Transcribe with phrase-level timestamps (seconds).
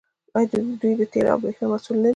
[0.37, 0.47] آیا
[0.81, 2.09] دوی د تیلو او بریښنا مسوول نه دي؟